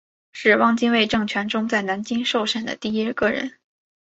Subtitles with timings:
[0.33, 3.59] 是汪精卫政权中在南京受审的第一个人。